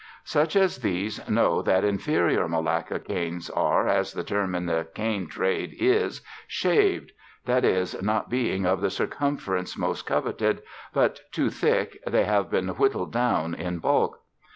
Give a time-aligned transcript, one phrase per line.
[0.23, 5.29] Such as these know that inferior Malacca canes are, as the term in the cane
[5.29, 7.11] trade is, "shaved";
[7.45, 12.69] that is, not being of the circumference most coveted, but too thick, they have been
[12.69, 14.19] whittled down in bulk.